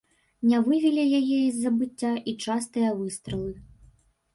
Не 0.51 0.61
вывелі 0.67 1.03
яе 1.19 1.35
з 1.45 1.57
забыцця 1.67 2.13
і 2.33 2.37
частыя 2.49 2.89
выстралы. 3.05 3.51